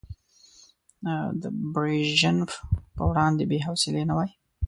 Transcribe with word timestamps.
د 1.41 1.43
بريژينف 1.75 2.49
په 2.95 3.03
وړاندې 3.09 3.43
بې 3.51 3.59
حوصلې 3.65 4.03
نه 4.09 4.13
وای. 4.17 4.31